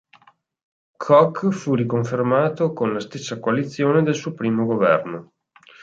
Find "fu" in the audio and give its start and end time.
1.51-1.75